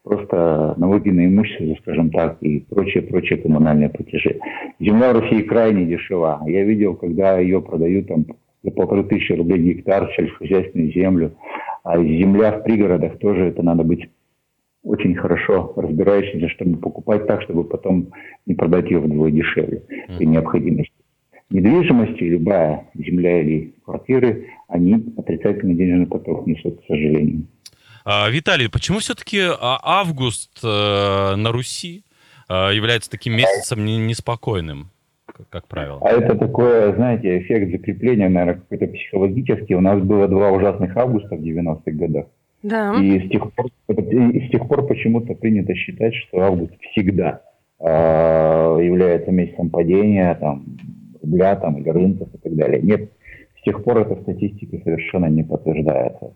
просто 0.03 0.75
налоги 0.77 1.11
на 1.11 1.27
имущество, 1.27 1.77
скажем 1.83 2.11
так, 2.11 2.39
и 2.43 2.61
прочие-прочие 2.61 3.39
коммунальные 3.39 3.91
платежи. 3.91 4.41
Земля 4.81 5.13
в 5.13 5.21
России 5.21 5.43
крайне 5.43 5.87
дешева. 5.87 6.43
Я 6.47 6.65
видел, 6.65 6.97
когда 6.97 7.39
ее 7.39 7.63
продают 7.63 8.09
там 8.09 8.27
за 8.65 8.71
полторы 8.73 9.05
тысячи 9.05 9.33
рублей 9.33 9.75
гектар 9.75 10.11
сельскохозяйственную 10.17 10.93
землю, 10.93 11.37
а 11.85 11.99
земля 11.99 12.59
в 12.59 12.65
пригородах 12.65 13.19
тоже 13.19 13.45
это 13.45 13.63
надо 13.63 13.85
быть 13.85 14.11
очень 14.83 15.15
хорошо 15.15 15.73
разбирающимся, 15.77 16.49
чтобы 16.49 16.79
покупать 16.79 17.27
так, 17.27 17.43
чтобы 17.43 17.65
потом 17.65 18.13
не 18.47 18.55
продать 18.55 18.91
ее 18.91 19.01
вдвое 19.01 19.31
дешевле 19.31 19.83
при 20.17 20.27
необходимости. 20.27 20.93
Недвижимость, 21.51 22.21
любая 22.21 22.91
земля 22.95 23.41
или 23.41 23.75
квартиры, 23.85 24.49
они 24.67 25.05
отрицательный 25.17 25.75
денежный 25.75 26.07
поток 26.07 26.47
несут, 26.47 26.81
к 26.81 26.87
сожалению. 26.87 27.47
А, 28.05 28.29
Виталий, 28.29 28.69
почему 28.69 28.99
все-таки 28.99 29.41
а, 29.41 29.79
август 29.83 30.59
э, 30.63 31.37
на 31.37 31.53
Руси 31.53 32.05
э, 32.49 32.55
является 32.75 33.11
таким 33.11 33.35
месяцем 33.35 33.85
неспокойным, 33.85 34.91
как 35.51 35.67
правило? 35.69 35.99
А 36.03 36.11
это 36.11 36.37
такое, 36.37 36.95
знаете, 36.95 37.39
эффект 37.39 37.73
закрепления, 37.73 38.29
наверное, 38.29 38.61
какой-то 38.61 38.87
психологический. 38.89 39.75
У 39.75 39.81
нас 39.81 40.01
было 40.03 40.29
два 40.29 40.51
ужасных 40.51 40.97
августа 40.97 41.37
в 41.37 41.41
90-х 41.41 41.91
годах. 41.93 42.27
Да. 42.63 42.95
И 43.01 43.27
с 43.27 43.31
тех 43.31 43.53
пор, 43.53 43.67
и 43.89 44.47
с 44.47 44.51
тех 44.51 44.67
пор 44.69 44.87
почему-то 44.87 45.35
принято 45.35 45.75
считать, 45.75 46.15
что 46.15 46.41
август 46.41 46.73
всегда 46.93 47.43
э, 47.79 47.85
является 47.85 49.31
месяцем 49.31 49.71
падения 49.71 50.35
там, 50.37 50.65
рубля 51.21 51.57
там, 51.57 51.77
или 51.79 51.91
рынков 51.91 52.29
и 52.35 52.39
так 52.39 52.55
далее. 52.55 52.81
Нет, 52.81 53.11
с 53.59 53.63
тех 53.65 53.85
пор 53.85 53.99
эта 53.99 54.21
статистика 54.23 54.79
совершенно 54.83 55.27
не 55.27 55.43
подтверждается 55.43 56.33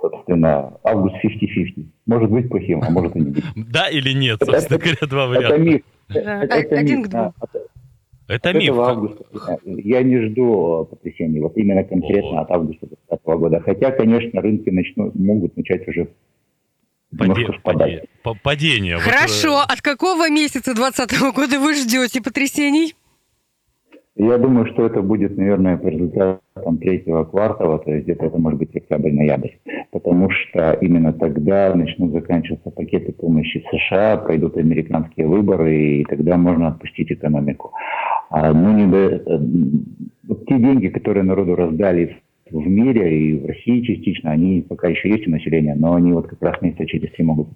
собственно, 0.00 0.78
август 0.84 1.16
50-50. 1.24 1.86
Может 2.06 2.30
быть 2.30 2.48
плохим, 2.48 2.82
а 2.82 2.90
может 2.90 3.16
и 3.16 3.20
не 3.20 3.30
быть. 3.30 3.44
Да 3.56 3.88
или 3.88 4.12
нет, 4.12 4.38
собственно 4.44 4.78
говоря, 4.78 5.06
два 5.08 5.26
варианта. 5.26 5.54
Это 5.54 5.58
миф. 5.58 5.82
Один 6.70 7.02
к 7.02 7.08
двум. 7.08 7.32
Это 8.26 8.52
миф. 8.54 8.74
августа 8.78 9.24
я 9.64 10.02
не 10.02 10.18
жду 10.28 10.86
потрясений, 10.90 11.40
вот 11.40 11.56
именно 11.56 11.84
конкретно 11.84 12.40
от 12.40 12.50
августа 12.50 12.86
2020 12.86 13.26
года. 13.38 13.60
Хотя, 13.60 13.90
конечно, 13.90 14.40
рынки 14.40 14.70
начнут, 14.70 15.14
могут 15.14 15.56
начать 15.56 15.86
уже 15.88 16.08
Падение. 17.16 18.04
Падение. 18.42 18.98
Хорошо. 18.98 19.52
Вот... 19.52 19.70
От 19.70 19.80
какого 19.82 20.28
месяца 20.30 20.74
2020 20.74 21.34
года 21.34 21.60
вы 21.60 21.74
ждете 21.74 22.20
потрясений? 22.20 22.94
Я 24.16 24.38
думаю, 24.38 24.66
что 24.66 24.86
это 24.86 25.02
будет, 25.02 25.36
наверное, 25.36 25.76
по 25.76 25.88
результатам 25.88 26.78
третьего 26.78 27.24
квартала, 27.24 27.80
то 27.80 27.90
есть 27.90 28.04
где-то 28.04 28.26
это 28.26 28.38
может 28.38 28.60
быть 28.60 28.74
октябрь-ноябрь, 28.74 29.50
потому 29.90 30.30
что 30.30 30.72
именно 30.80 31.12
тогда 31.12 31.74
начнут 31.74 32.12
заканчиваться 32.12 32.70
пакеты 32.70 33.12
помощи 33.12 33.64
США, 33.72 34.18
пройдут 34.18 34.56
американские 34.56 35.26
выборы, 35.26 35.74
и 35.74 36.04
тогда 36.04 36.36
можно 36.36 36.68
отпустить 36.68 37.10
экономику. 37.10 37.72
А, 38.30 38.52
ну, 38.52 38.72
не 38.72 38.86
до, 38.86 39.16
э, 39.16 39.38
вот 40.28 40.46
те 40.46 40.58
деньги, 40.58 40.88
которые 40.88 41.24
народу 41.24 41.56
раздали 41.56 42.18
в 42.48 42.68
мире 42.68 43.18
и 43.18 43.38
в 43.40 43.46
России 43.46 43.80
частично, 43.80 44.30
они 44.30 44.62
пока 44.62 44.86
еще 44.88 45.08
есть 45.08 45.26
у 45.26 45.30
населения, 45.32 45.74
но 45.74 45.94
они 45.94 46.12
вот 46.12 46.28
как 46.28 46.40
раз 46.40 46.62
месяца 46.62 46.86
через 46.86 47.10
три 47.10 47.24
могут 47.24 47.48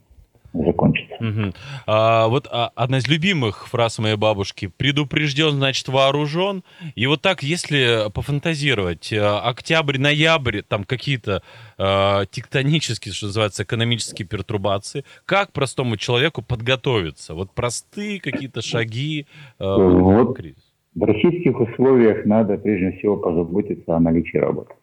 закончится. 0.65 1.15
Угу. 1.21 1.53
А, 1.87 2.29
вот 2.29 2.49
а, 2.51 2.71
одна 2.75 2.99
из 2.99 3.09
любимых 3.09 3.69
фраз 3.69 3.99
моей 3.99 4.17
бабушки 4.17 4.71
«предупрежден, 4.77 5.51
значит 5.53 5.89
вооружен». 5.89 6.63
И 6.95 7.07
вот 7.07 7.23
так, 7.23 7.43
если 7.43 8.11
пофантазировать, 8.13 9.13
э, 9.13 9.21
октябрь, 9.21 9.99
ноябрь, 9.99 10.63
там 10.63 10.85
какие-то 10.85 11.43
э, 11.79 12.25
тектонические, 12.31 13.13
что 13.13 13.27
называется, 13.27 13.63
экономические 13.63 14.27
пертурбации, 14.27 15.05
как 15.25 15.53
простому 15.53 15.97
человеку 15.97 16.43
подготовиться? 16.43 17.35
Вот 17.35 17.51
простые 17.53 18.21
какие-то 18.21 18.63
шаги 18.63 19.27
э, 19.59 19.65
вот 19.65 20.37
кризис. 20.37 20.63
В 20.95 21.05
российских 21.05 21.61
условиях 21.61 22.25
надо 22.27 22.57
прежде 22.57 22.99
всего 22.99 23.17
позаботиться 23.17 23.97
о 23.97 24.01
наличии 24.01 24.39
работы. 24.39 24.75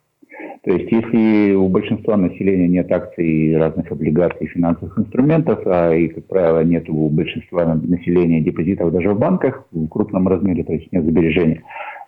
То 0.63 0.71
есть 0.71 0.91
если 0.91 1.53
у 1.53 1.67
большинства 1.67 2.17
населения 2.17 2.67
нет 2.67 2.91
акций, 2.91 3.55
разных 3.55 3.91
облигаций, 3.91 4.47
финансовых 4.47 4.97
инструментов, 4.97 5.59
а 5.65 5.93
и, 5.93 6.07
как 6.07 6.25
правило, 6.25 6.63
нет 6.63 6.89
у 6.89 7.09
большинства 7.09 7.75
населения 7.75 8.41
депозитов 8.41 8.91
даже 8.91 9.11
в 9.11 9.19
банках 9.19 9.67
в 9.71 9.87
крупном 9.87 10.27
размере, 10.27 10.63
то 10.63 10.73
есть 10.73 10.91
нет 10.91 11.03
сбережения, 11.03 11.63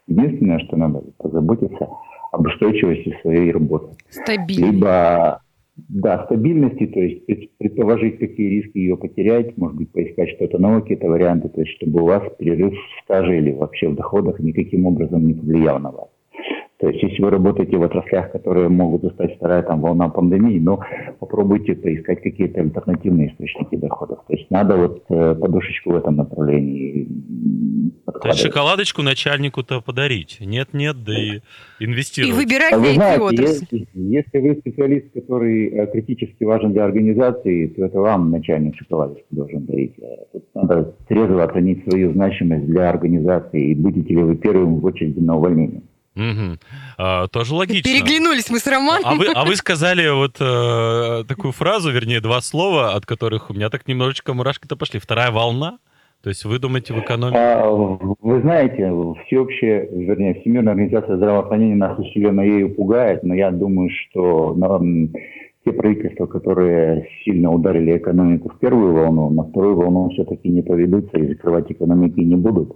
единственное, 0.07 0.59
что 0.59 0.75
надо 0.75 1.03
позаботиться 1.17 1.87
об 2.31 2.45
устойчивости 2.47 3.15
своей 3.21 3.51
работы. 3.51 3.95
Стабильность. 4.09 4.73
Либо 4.73 5.41
да, 5.89 6.25
стабильности, 6.25 6.87
то 6.87 6.99
есть 6.99 7.51
предположить, 7.57 8.17
какие 8.17 8.49
риски 8.49 8.79
ее 8.79 8.97
потерять, 8.97 9.55
может 9.57 9.77
быть, 9.77 9.91
поискать 9.91 10.29
что-то 10.31 10.57
новое, 10.57 10.81
какие-то 10.81 11.07
варианты, 11.07 11.49
то 11.49 11.61
есть 11.61 11.75
чтобы 11.77 12.01
у 12.01 12.05
вас 12.05 12.23
перерыв 12.39 12.73
в 12.73 13.03
стаже 13.03 13.37
или 13.37 13.51
вообще 13.51 13.87
в 13.87 13.95
доходах 13.95 14.39
никаким 14.39 14.87
образом 14.87 15.27
не 15.27 15.35
повлиял 15.35 15.79
на 15.79 15.91
вас. 15.91 16.09
То 16.79 16.87
есть, 16.89 17.01
если 17.01 17.23
вы 17.23 17.31
работаете 17.31 17.75
в 17.75 17.81
отраслях, 17.81 18.31
которые 18.31 18.69
могут 18.69 19.01
застать 19.01 19.35
вторая 19.37 19.63
там, 19.63 19.81
волна 19.81 20.09
пандемии, 20.09 20.59
но 20.59 20.79
попробуйте 21.19 21.73
поискать 21.73 22.21
какие-то 22.21 22.61
альтернативные 22.61 23.31
источники 23.31 23.75
доходов. 23.77 24.19
То 24.27 24.33
есть, 24.33 24.51
надо 24.51 24.77
вот 24.77 25.03
э, 25.09 25.33
подушечку 25.33 25.93
в 25.93 25.95
этом 25.95 26.17
направлении 26.17 27.07
То 28.05 28.27
есть, 28.27 28.41
шоколадочку 28.41 29.01
начальнику-то 29.01 29.81
подарить? 29.81 30.37
Нет-нет, 30.39 31.03
да 31.03 31.13
и 31.19 31.39
инвестировать. 31.79 32.35
И 32.35 32.45
выбирать 32.45 32.73
а 32.73 32.77
вы 32.77 32.93
знаете, 32.93 33.41
если, 33.41 33.87
если 33.95 34.37
вы 34.37 34.55
специалист, 34.57 35.11
который 35.13 35.69
э, 35.69 35.91
критически 35.91 36.43
важен 36.43 36.73
для 36.73 36.85
организации, 36.85 37.67
то 37.69 37.85
это 37.85 37.99
вам 37.99 38.29
начальник 38.29 38.75
шоколадочку 38.75 39.25
должен 39.31 39.65
дарить. 39.65 39.95
А 39.99 40.25
тут 40.31 40.45
надо 40.53 40.95
трезво 41.07 41.43
оценить 41.43 41.89
свою 41.89 42.13
значимость 42.13 42.67
для 42.67 42.87
организации, 42.87 43.71
и 43.71 43.73
будете 43.73 44.13
ли 44.13 44.21
вы 44.21 44.35
первым 44.35 44.79
в 44.79 44.85
очереди 44.85 45.19
на 45.19 45.37
увольнение. 45.37 45.81
Угу. 46.17 46.57
А, 46.97 47.27
тоже 47.27 47.53
логично. 47.53 47.83
Переглянулись 47.83 48.49
мы 48.49 48.59
с 48.59 48.65
Романом. 48.65 49.03
А 49.05 49.15
вы, 49.15 49.27
а 49.33 49.45
вы 49.45 49.55
сказали 49.55 50.09
вот 50.09 50.37
э, 50.39 51.23
такую 51.27 51.51
фразу, 51.51 51.91
вернее, 51.91 52.19
два 52.21 52.41
слова, 52.41 52.95
от 52.95 53.05
которых 53.05 53.51
у 53.51 53.53
меня 53.53 53.69
так 53.69 53.87
немножечко 53.87 54.33
мурашки-то 54.33 54.75
пошли. 54.75 54.99
Вторая 54.99 55.31
волна? 55.31 55.77
То 56.23 56.29
есть 56.29 56.43
вы 56.45 56.57
думаете 56.57 56.93
в 56.93 56.99
экономике? 56.99 57.37
А, 57.37 57.69
вы 57.69 58.41
знаете, 58.41 58.91
всеобщая, 59.27 59.87
вернее, 59.91 60.41
Всемирная 60.41 60.73
организация 60.73 61.17
здравоохранения 61.17 61.75
нас 61.75 61.97
усиленно 61.99 62.41
ею 62.41 62.73
пугает, 62.73 63.23
но 63.23 63.35
я 63.35 63.51
думаю, 63.51 63.89
что 63.91 64.55
на, 64.55 64.79
те 65.63 65.71
правительства, 65.71 66.25
которые 66.25 67.07
сильно 67.23 67.51
ударили 67.51 67.97
экономику 67.97 68.49
в 68.49 68.59
первую 68.59 68.93
волну, 68.93 69.29
на 69.29 69.43
вторую 69.43 69.75
волну 69.75 70.09
все-таки 70.09 70.49
не 70.49 70.63
поведутся 70.63 71.17
и 71.17 71.27
закрывать 71.27 71.71
экономики 71.71 72.19
не 72.19 72.35
будут. 72.35 72.75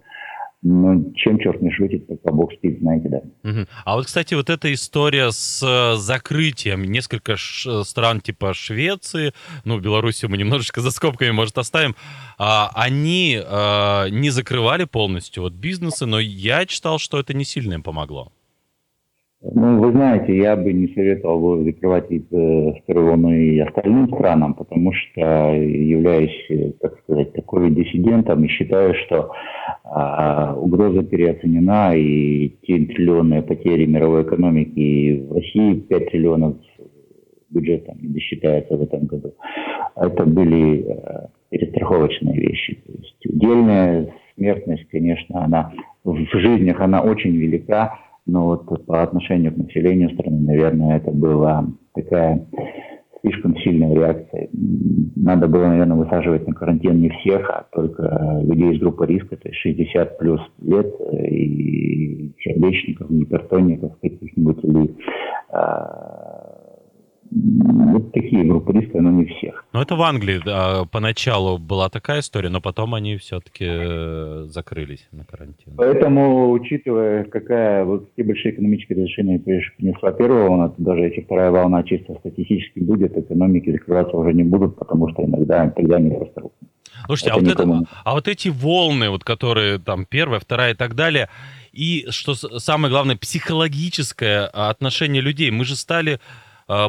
Ну, 0.63 1.11
чем 1.15 1.39
черт 1.39 1.59
не 1.61 1.71
шутит, 1.71 2.05
пока 2.05 2.31
Бог 2.31 2.53
спит, 2.53 2.79
знаете, 2.81 3.09
да. 3.09 3.49
Угу. 3.49 3.65
А 3.83 3.95
вот, 3.95 4.05
кстати, 4.05 4.35
вот 4.35 4.51
эта 4.51 4.71
история 4.71 5.31
с 5.31 5.63
э, 5.63 5.97
закрытием 5.97 6.83
несколько 6.83 7.35
стран 7.37 8.21
типа 8.21 8.53
Швеции, 8.53 9.33
ну, 9.65 9.79
Белоруссию 9.79 10.29
мы 10.29 10.37
немножечко 10.37 10.81
за 10.81 10.91
скобками, 10.91 11.31
может, 11.31 11.57
оставим, 11.57 11.95
а, 12.37 12.69
они 12.75 13.41
а, 13.43 14.07
не 14.09 14.29
закрывали 14.29 14.83
полностью 14.83 15.43
вот 15.43 15.53
бизнесы, 15.53 16.05
но 16.05 16.19
я 16.19 16.67
читал, 16.67 16.99
что 16.99 17.19
это 17.19 17.33
не 17.33 17.43
сильно 17.43 17.73
им 17.73 17.81
помогло. 17.81 18.31
Ну, 19.43 19.79
вы 19.79 19.91
знаете, 19.91 20.37
я 20.37 20.55
бы 20.55 20.71
не 20.71 20.87
советовал 20.93 21.57
бы 21.57 21.63
закрывать 21.63 22.11
и 22.11 22.23
э, 22.31 22.93
волну 22.93 23.33
и 23.33 23.57
остальным 23.57 24.07
странам, 24.13 24.53
потому 24.53 24.93
что 24.93 25.21
являюсь, 25.55 26.45
э, 26.49 26.73
так 26.79 26.99
сказать, 26.99 27.33
такой 27.33 27.71
диссидентом 27.71 28.43
и 28.43 28.47
считаю, 28.49 28.93
что 28.93 29.31
а, 29.83 30.53
угроза 30.55 31.01
переоценена, 31.01 31.95
и 31.95 32.49
те 32.61 32.85
триллионные 32.85 33.41
потери 33.41 33.87
мировой 33.87 34.23
экономики 34.23 35.25
в 35.27 35.33
России 35.33 35.73
5 35.73 36.11
триллионов 36.11 36.57
бюджета 37.49 37.95
не 37.99 38.09
досчитается 38.09 38.77
в 38.77 38.83
этом 38.83 39.07
году. 39.07 39.33
Это 39.95 40.23
были 40.23 40.85
э, 40.85 41.27
перестраховочные 41.49 42.39
вещи. 42.39 42.75
То 42.85 42.93
есть 42.93 43.25
удельная 43.25 44.13
смертность, 44.35 44.87
конечно, 44.91 45.43
она 45.43 45.73
в 46.03 46.15
жизнях 46.39 46.79
она 46.79 47.01
очень 47.01 47.35
велика, 47.35 47.97
но 48.25 48.45
вот 48.45 48.85
по 48.85 49.01
отношению 49.01 49.53
к 49.53 49.57
населению 49.57 50.11
страны, 50.11 50.39
наверное, 50.39 50.97
это 50.97 51.11
была 51.11 51.65
такая 51.93 52.47
слишком 53.21 53.55
сильная 53.57 53.93
реакция. 53.93 54.49
Надо 55.15 55.47
было, 55.47 55.67
наверное, 55.67 55.97
высаживать 55.97 56.47
на 56.47 56.53
карантин 56.53 56.99
не 56.99 57.09
всех, 57.09 57.49
а 57.49 57.65
только 57.71 58.39
людей 58.43 58.73
из 58.73 58.79
группы 58.79 59.05
риска, 59.05 59.37
то 59.37 59.47
есть 59.47 59.59
60 59.59 60.17
плюс 60.17 60.41
лет, 60.61 60.93
и 61.29 62.33
сердечников, 62.39 63.11
гипертоников, 63.11 63.99
каких-нибудь 64.01 64.95
а, 65.49 66.40
вот 67.31 68.11
такие 68.11 68.43
группы 68.43 68.73
риска, 68.73 69.01
но 69.01 69.11
не 69.11 69.25
всех. 69.25 69.65
Но 69.73 69.81
это 69.81 69.95
в 69.95 70.01
Англии 70.01 70.41
да, 70.43 70.83
поначалу 70.91 71.57
была 71.57 71.89
такая 71.89 72.19
история, 72.19 72.49
но 72.49 72.59
потом 72.59 72.93
они 72.93 73.17
все-таки 73.17 73.65
э, 73.67 74.45
закрылись 74.47 75.07
на 75.11 75.23
карантин. 75.23 75.73
Поэтому, 75.77 76.51
учитывая, 76.51 77.23
какая 77.23 77.85
вот 77.85 78.09
какие 78.09 78.25
большие 78.25 78.53
экономические 78.53 78.97
разрешения 78.97 79.39
принесла 79.39 80.11
первая 80.11 80.49
волна, 80.49 80.69
то 80.69 80.75
даже 80.81 81.03
если 81.03 81.21
вторая 81.21 81.51
волна 81.51 81.83
чисто 81.83 82.15
статистически 82.15 82.79
будет, 82.79 83.17
экономики 83.17 83.71
закрываться 83.71 84.17
уже 84.17 84.33
не 84.33 84.43
будут, 84.43 84.77
потому 84.77 85.09
что 85.09 85.23
иногда 85.23 85.69
тогда 85.69 85.95
они 85.95 86.09
просто 86.09 86.41
рухнут. 86.41 86.69
Слушайте, 87.05 87.31
а 87.31 87.35
вот, 87.35 87.47
это, 87.47 87.83
а 88.03 88.13
вот 88.13 88.27
эти 88.27 88.49
волны, 88.49 89.09
вот 89.09 89.23
которые 89.23 89.79
там 89.79 90.05
первая, 90.05 90.39
вторая 90.39 90.73
и 90.73 90.75
так 90.75 90.95
далее, 90.95 91.29
и 91.71 92.05
что 92.09 92.35
самое 92.35 92.91
главное, 92.91 93.15
психологическое 93.15 94.45
отношение 94.45 95.21
людей. 95.21 95.51
Мы 95.51 95.63
же 95.65 95.75
стали 95.75 96.15
а, 96.15 96.19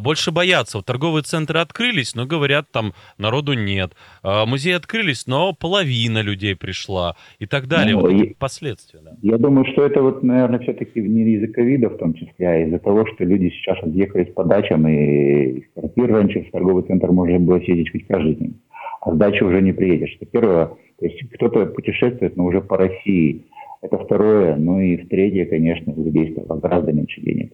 больше 0.00 0.30
боятся. 0.30 0.78
Вот 0.78 0.86
торговые 0.86 1.22
центры 1.22 1.58
открылись, 1.58 2.14
но 2.14 2.26
говорят, 2.26 2.66
там 2.70 2.92
народу 3.18 3.54
нет. 3.54 3.92
А, 4.22 4.46
музеи 4.46 4.74
открылись, 4.74 5.26
но 5.26 5.52
половина 5.52 6.22
людей 6.22 6.54
пришла 6.56 7.16
и 7.38 7.46
так 7.46 7.66
далее. 7.66 7.94
Ну, 7.94 8.00
вот 8.02 8.12
и, 8.12 8.34
последствия. 8.38 9.00
Да. 9.04 9.12
Я 9.22 9.38
думаю, 9.38 9.64
что 9.72 9.84
это 9.84 10.02
вот, 10.02 10.22
наверное, 10.22 10.60
все-таки 10.60 11.00
не 11.00 11.22
из-за 11.34 11.48
ковида 11.48 11.88
в 11.90 11.98
том 11.98 12.14
числе, 12.14 12.48
а 12.48 12.64
из-за 12.64 12.78
того, 12.78 13.06
что 13.06 13.24
люди 13.24 13.50
сейчас 13.50 13.78
отъехались 13.82 14.32
по 14.32 14.44
дачам, 14.44 14.86
и 14.88 15.58
из 15.58 15.64
квартир 15.74 16.12
раньше 16.12 16.40
в 16.42 16.50
торговый 16.50 16.84
центр 16.84 17.10
можно 17.10 17.38
было 17.38 17.58
съездить 17.60 17.90
хоть 17.90 18.06
каждый 18.06 18.34
день. 18.34 18.60
А 19.00 19.12
с 19.12 19.16
дачи 19.16 19.42
уже 19.42 19.60
не 19.60 19.72
приедешь. 19.72 20.16
Это 20.20 20.30
первое. 20.30 20.66
То 20.98 21.06
есть 21.06 21.18
кто-то 21.34 21.66
путешествует, 21.66 22.36
но 22.36 22.44
уже 22.44 22.60
по 22.60 22.76
России. 22.76 23.46
Это 23.80 23.98
второе. 23.98 24.54
Ну 24.56 24.78
и 24.78 24.96
в 24.96 25.08
третье, 25.08 25.44
конечно, 25.46 25.92
у 25.92 26.04
людей 26.04 26.32
стало 26.32 26.60
гораздо 26.60 26.92
меньше 26.92 27.20
денег. 27.20 27.52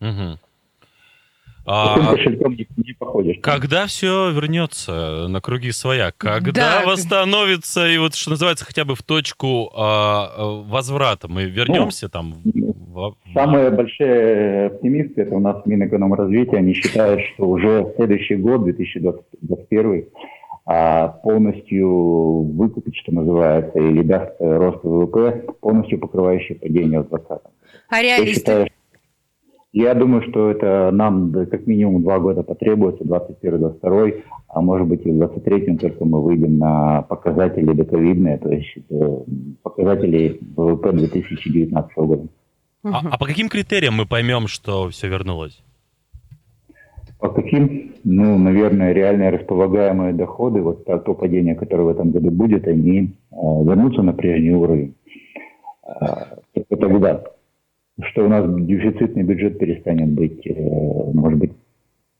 Угу. 0.00 0.38
А, 1.64 1.96
не, 2.16 2.66
не 2.76 2.92
походишь. 2.92 3.36
Когда 3.40 3.86
все 3.86 4.30
вернется 4.32 5.26
на 5.28 5.40
круги 5.40 5.70
своя? 5.70 6.12
Когда 6.16 6.80
да. 6.80 6.86
восстановится 6.86 7.88
и 7.88 7.98
вот, 7.98 8.14
что 8.14 8.30
называется, 8.30 8.64
хотя 8.64 8.84
бы 8.84 8.96
в 8.96 9.02
точку 9.02 9.70
а, 9.74 10.32
а 10.36 10.62
возврата? 10.62 11.28
Мы 11.28 11.44
вернемся 11.44 12.06
ну, 12.06 12.10
там? 12.10 12.34
В... 12.92 13.14
Самые 13.32 13.70
большие 13.70 14.66
оптимисты, 14.66 15.22
это 15.22 15.36
у 15.36 15.40
нас 15.40 15.64
Минэкономразвития, 15.64 16.58
они 16.58 16.74
считают, 16.74 17.20
что 17.34 17.48
уже 17.48 17.92
следующий 17.96 18.36
год, 18.36 18.64
2021, 18.64 20.06
а 20.66 21.08
полностью 21.08 22.42
выкупить, 22.42 22.96
что 22.96 23.12
называется, 23.12 23.78
или 23.78 24.02
даст 24.02 24.32
рост 24.40 24.82
ВВП, 24.82 25.44
полностью 25.60 26.00
покрывающий 26.00 26.56
падение 26.56 27.00
в 27.00 27.08
2020. 27.08 27.46
А 27.88 28.02
реалисты? 28.02 28.52
Я 28.52 28.66
думаю, 29.94 30.22
что 30.28 30.50
это 30.50 30.90
нам 30.92 31.32
как 31.32 31.66
минимум 31.66 32.02
два 32.02 32.18
года 32.18 32.42
потребуется, 32.42 33.04
21-22, 33.04 34.22
а 34.48 34.60
может 34.60 34.86
быть 34.86 35.06
и 35.06 35.10
в 35.10 35.22
23-м 35.22 35.78
только 35.78 36.04
мы 36.04 36.22
выйдем 36.22 36.58
на 36.58 37.02
показатели 37.02 37.72
доковидные, 37.72 38.36
то 38.36 38.50
есть 38.50 38.76
э, 38.90 39.18
показатели 39.62 40.38
ВВП 40.56 40.92
2019 40.92 41.96
года. 41.96 42.28
А, 42.84 43.00
а 43.12 43.18
по 43.18 43.24
каким 43.24 43.48
критериям 43.48 43.94
мы 43.94 44.04
поймем, 44.04 44.46
что 44.46 44.90
все 44.90 45.08
вернулось? 45.08 45.62
По 47.18 47.30
каким? 47.30 47.92
Ну, 48.04 48.36
наверное, 48.36 48.92
реальные 48.92 49.30
располагаемые 49.30 50.12
доходы, 50.12 50.60
вот 50.60 50.84
то, 50.84 50.98
то 50.98 51.14
падение, 51.14 51.54
которое 51.54 51.84
в 51.84 51.88
этом 51.88 52.10
году 52.10 52.30
будет, 52.30 52.66
они 52.66 53.00
э, 53.30 53.34
вернутся 53.34 54.02
на 54.02 54.12
прежний 54.12 54.52
уровень. 54.52 54.96
Э, 55.86 56.36
только 56.52 56.76
тогда 56.76 57.22
что 58.00 58.24
у 58.24 58.28
нас 58.28 58.44
дефицитный 58.48 59.22
бюджет 59.22 59.58
перестанет 59.58 60.08
быть, 60.08 60.46
э, 60.46 60.52
может 61.12 61.38
быть, 61.38 61.52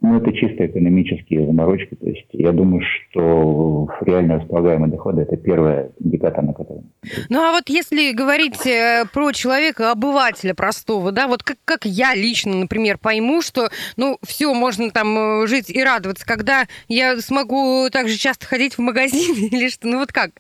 ну, 0.03 0.17
это 0.17 0.33
чисто 0.33 0.67
экономические 0.67 1.47
заморочки. 1.47 1.95
То 1.95 2.09
есть 2.09 2.27
я 2.33 2.51
думаю, 2.51 2.83
что 2.83 3.89
реально 4.01 4.41
располагаемые 4.41 4.91
доходы– 4.91 5.23
это 5.23 5.37
первый 5.37 5.91
индикатор, 6.01 6.43
на 6.43 6.53
который... 6.53 6.83
Ну, 7.29 7.39
а 7.39 7.53
вот 7.53 7.69
если 7.69 8.13
говорить 8.13 8.67
э, 8.67 9.05
про 9.13 9.31
человека, 9.31 9.93
обывателя 9.93 10.55
простого, 10.55 11.13
да, 11.13 11.29
вот 11.29 11.45
как, 11.45 11.57
как 11.65 11.85
я 11.85 12.17
лично, 12.17 12.57
например, 12.57 12.99
пойму, 12.99 13.43
что, 13.43 13.69
ну, 13.97 14.19
все, 14.25 14.53
можно 14.53 14.91
там 14.91 15.17
э, 15.17 15.47
жить 15.47 15.71
и 15.71 15.83
радоваться, 15.85 16.27
когда 16.27 16.65
я 16.89 17.17
смогу 17.19 17.89
также 17.93 18.19
часто 18.19 18.47
ходить 18.47 18.75
в 18.75 18.81
магазин 18.81 19.37
или 19.53 19.69
что, 19.69 19.87
ну, 19.87 19.99
вот 19.99 20.13
как? 20.13 20.33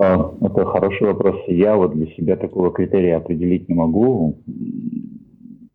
А, 0.00 0.34
это 0.40 0.64
хороший 0.64 1.06
вопрос. 1.06 1.36
Я 1.46 1.76
вот 1.76 1.94
для 1.94 2.06
себя 2.14 2.36
такого 2.36 2.72
критерия 2.72 3.16
определить 3.16 3.68
не 3.68 3.74
могу. 3.74 4.38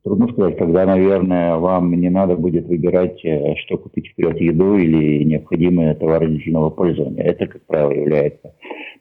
Трудно 0.03 0.27
сказать, 0.29 0.57
когда, 0.57 0.85
наверное, 0.85 1.57
вам 1.57 1.93
не 1.93 2.09
надо 2.09 2.35
будет 2.35 2.67
выбирать, 2.67 3.23
э, 3.23 3.55
что 3.57 3.77
купить 3.77 4.07
вперед, 4.07 4.39
еду 4.41 4.75
или 4.75 5.23
необходимые 5.23 5.93
товары 5.95 6.27
длительного 6.27 6.69
пользования. 6.69 7.23
Это, 7.23 7.47
как 7.47 7.65
правило, 7.65 7.91
является 7.91 8.55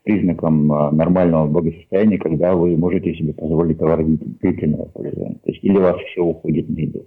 признаком 0.04 0.72
э, 0.72 0.90
нормального 0.92 1.46
благосостояния, 1.46 2.18
когда 2.18 2.54
вы 2.54 2.76
можете 2.76 3.14
себе 3.14 3.33
позволить 3.33 3.78
товары 3.78 4.04
длительного 4.04 4.87
пользования. 4.87 5.37
То 5.44 5.50
есть 5.50 5.64
или 5.64 5.76
у 5.78 5.83
вас 5.83 5.96
все 5.96 6.22
уходит 6.22 6.68
на 6.68 6.78
еду. 6.78 7.07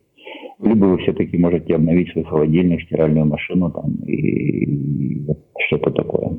Либо 0.62 0.86
вы 0.86 0.98
все-таки 1.00 1.38
можете 1.38 1.76
обновить 1.76 2.12
свой 2.12 2.24
холодильник, 2.26 2.82
стиральную 2.84 3.26
машину 3.26 3.72
там, 3.72 3.96
и, 4.06 4.16
и 4.16 5.28
что-то 5.68 5.92
такое. 5.92 6.38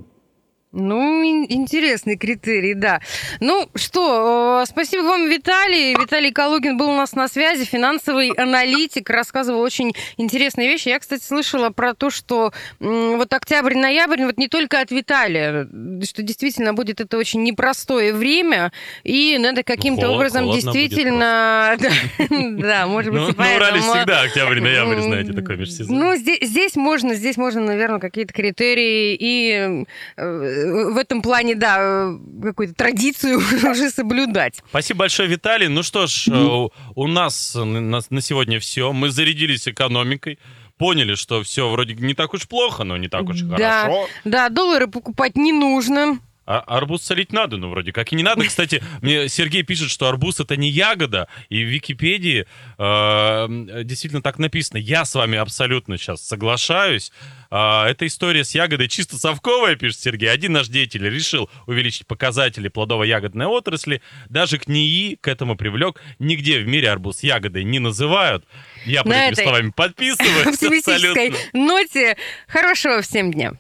Ну, 0.73 1.23
интересный 1.23 2.17
критерий, 2.17 2.73
да. 2.73 3.01
Ну 3.41 3.69
что, 3.75 4.63
э, 4.63 4.67
спасибо 4.67 5.03
вам, 5.03 5.29
Виталий. 5.29 5.95
Виталий 5.95 6.33
Калугин 6.33 6.79
был 6.79 6.89
у 6.89 6.97
нас 6.97 7.13
на 7.13 7.29
связи, 7.29 7.67
финансовый 7.67 8.31
аналитик, 8.31 9.11
рассказывал 9.11 9.61
очень 9.61 9.93
интересные 10.17 10.69
вещи. 10.69 10.89
Я, 10.89 10.99
кстати, 10.99 11.23
слышала 11.23 11.69
про 11.69 11.93
то, 11.93 12.09
что 12.09 12.55
вот 12.81 13.33
октябрь-ноябрь, 13.35 14.25
вот 14.25 14.39
не 14.39 14.49
только 14.49 14.81
от 14.81 14.91
Виталия, 14.91 15.69
что 16.05 16.23
действительно 16.23 16.73
будет 16.73 17.03
это 17.03 17.19
очень 17.19 17.43
непростое 17.43 18.15
время, 18.15 18.73
и 19.05 19.37
надо 19.39 19.65
каким-то 19.65 20.11
образом 20.11 20.51
действительно... 20.53 21.77
Да, 22.63 22.87
может 22.87 23.13
быть, 23.13 23.21
ну, 23.21 23.35
поэтому... 23.35 23.61
На 23.61 23.67
Урале 23.67 23.81
всегда 23.81 24.21
октябрь-ноябрь, 24.23 25.01
знаете, 25.03 25.33
такой 25.33 25.57
межсезонье. 25.59 26.03
Ну, 26.03 26.17
здесь 26.17 26.77
можно, 26.77 27.15
здесь 27.15 27.37
можно, 27.37 27.61
наверное, 27.61 27.99
какие-то 27.99 28.33
критерии 28.33 29.17
и 29.19 29.85
э, 30.17 30.62
в 30.65 30.97
этом 30.97 31.23
плане, 31.23 31.55
да, 31.55 32.13
какую-то 32.43 32.75
традицию 32.75 33.39
уже 33.71 33.91
соблюдать. 33.91 34.63
Спасибо 34.69 35.01
большое, 35.01 35.29
Виталий. 35.29 35.69
Ну 35.69 35.83
что 35.83 36.07
ж, 36.07 36.29
э, 36.29 36.69
у 36.95 37.07
нас 37.07 37.55
на, 37.55 38.01
на 38.09 38.21
сегодня 38.21 38.59
все. 38.61 38.93
Мы 38.93 39.11
зарядились 39.11 39.69
экономикой 39.69 40.39
поняли, 40.79 41.15
что 41.15 41.45
все 41.45 41.71
вроде 41.71 41.95
не 41.95 42.15
так 42.15 42.35
уж 42.35 42.49
плохо, 42.49 42.83
но 42.83 42.97
не 42.97 43.09
так 43.09 43.29
уж 43.29 43.43
да, 43.43 43.83
хорошо. 43.83 44.09
Да, 44.25 44.49
доллары 44.49 44.89
покупать 44.89 45.37
не 45.37 45.53
нужно. 45.53 46.19
А 46.45 46.59
арбуз 46.59 47.03
солить 47.03 47.33
надо, 47.33 47.57
ну, 47.57 47.71
вроде 47.71 47.93
как 47.93 48.13
и 48.13 48.17
не 48.17 48.23
надо. 48.23 48.45
Кстати, 48.45 48.83
мне 49.01 49.29
Сергей 49.29 49.63
пишет, 49.63 49.91
что 49.91 50.09
арбуз 50.09 50.41
это 50.41 50.57
не 50.57 50.71
ягода, 50.71 51.29
и 51.49 51.63
в 51.63 51.69
Википедии 51.69 52.47
э, 52.79 53.83
действительно 53.85 54.23
так 54.23 54.39
написано. 54.39 54.79
Я 54.79 55.05
с 55.05 55.15
вами 55.15 55.39
абсолютно 55.39 55.99
сейчас 55.99 56.27
соглашаюсь. 56.27 57.13
Э, 57.51 57.85
эта 57.85 58.07
история 58.07 58.45
с 58.45 58.55
ягодой 58.55 58.89
чисто 58.89 59.19
совковая, 59.19 59.77
пишет 59.77 60.01
Сергей. 60.01 60.31
Один 60.33 60.53
наш 60.53 60.69
деятель 60.69 61.09
решил 61.09 61.49
увеличить 61.67 62.07
показатели 62.09 62.69
плодово-ягодной 62.69 63.47
отрасли, 63.47 64.03
даже 64.29 64.59
к 64.59 64.67
НИИ 64.67 65.17
к 65.21 65.29
этому 65.29 65.57
привлек. 65.57 66.01
Нигде 66.19 66.59
в 66.59 66.67
мире 66.67 66.91
арбуз 66.91 67.23
ягодой 67.23 67.63
не 67.63 67.79
называют. 67.79 68.45
Я 68.85 69.05
под 69.05 69.13
этими 69.13 69.45
словами 69.45 69.71
подписываюсь. 69.71 70.47
оптимистической 70.47 71.33
ноте. 71.53 72.17
Хорошего 72.49 73.01
всем 73.03 73.33
дня. 73.33 73.53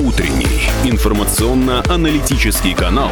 Утренний 0.00 0.37
информационно-аналитический 0.88 2.74
канал 2.74 3.10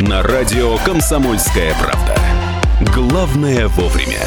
на 0.00 0.22
радио 0.22 0.76
«Комсомольская 0.78 1.74
правда». 1.74 2.16
Главное 2.92 3.68
вовремя. 3.68 4.20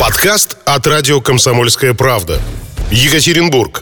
Подкаст 0.00 0.56
от 0.64 0.86
радио 0.86 1.20
«Комсомольская 1.20 1.94
правда». 1.94 2.40
Екатеринбург. 2.90 3.80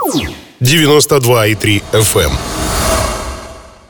92,3 0.61 1.83
FM. 1.92 2.33